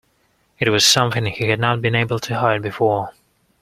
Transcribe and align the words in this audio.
It 0.57 0.67
was 0.69 0.83
something 0.83 1.27
he 1.27 1.49
had 1.49 1.59
not 1.59 1.79
been 1.79 1.93
able 1.93 2.17
to 2.21 2.39
hide 2.39 2.63
before. 2.63 3.13